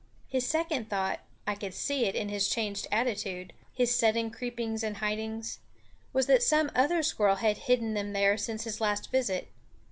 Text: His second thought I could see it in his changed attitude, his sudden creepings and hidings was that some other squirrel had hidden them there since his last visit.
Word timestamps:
His 0.27 0.47
second 0.47 0.89
thought 0.89 1.19
I 1.45 1.53
could 1.53 1.75
see 1.75 2.05
it 2.07 2.15
in 2.15 2.27
his 2.27 2.49
changed 2.49 2.87
attitude, 2.91 3.53
his 3.71 3.93
sudden 3.95 4.31
creepings 4.31 4.81
and 4.81 4.97
hidings 4.97 5.59
was 6.11 6.25
that 6.25 6.41
some 6.41 6.71
other 6.73 7.03
squirrel 7.03 7.35
had 7.35 7.57
hidden 7.69 7.93
them 7.93 8.11
there 8.13 8.35
since 8.35 8.63
his 8.63 8.81
last 8.81 9.11
visit. 9.11 9.49